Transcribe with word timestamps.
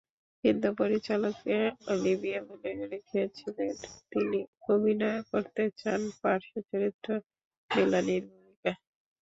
কিন্তু 0.43 0.67
পরিচালককে 0.79 1.57
অলিভিয়া 1.87 2.41
বলে 2.49 2.71
রেখেছিলেন, 2.85 3.75
তিনি 4.11 4.39
অভিনয় 4.69 5.21
করতে 5.31 5.63
চান 5.79 6.01
পার্শ্বচরিত্র 6.21 7.07
মেলানির 7.71 8.23
ভূমিকায়। 8.29 8.79